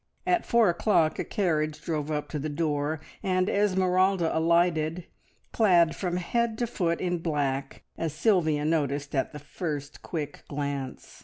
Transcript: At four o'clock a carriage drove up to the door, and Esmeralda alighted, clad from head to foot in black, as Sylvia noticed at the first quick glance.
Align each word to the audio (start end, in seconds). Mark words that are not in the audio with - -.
At 0.25 0.47
four 0.47 0.67
o'clock 0.67 1.19
a 1.19 1.23
carriage 1.23 1.79
drove 1.79 2.09
up 2.09 2.27
to 2.29 2.39
the 2.39 2.49
door, 2.49 3.01
and 3.21 3.47
Esmeralda 3.47 4.35
alighted, 4.35 5.05
clad 5.51 5.95
from 5.95 6.17
head 6.17 6.57
to 6.57 6.65
foot 6.65 6.99
in 6.99 7.19
black, 7.19 7.83
as 7.99 8.11
Sylvia 8.11 8.65
noticed 8.65 9.13
at 9.13 9.31
the 9.31 9.37
first 9.37 10.01
quick 10.01 10.43
glance. 10.47 11.19